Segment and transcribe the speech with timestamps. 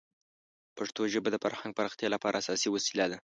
[0.77, 3.17] پښتو ژبه د فرهنګ پراختیا لپاره اساسي وسیله ده.